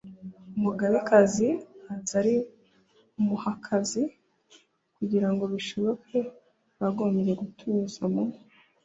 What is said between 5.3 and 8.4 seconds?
ngo bishoboke bagombye gutumiza mu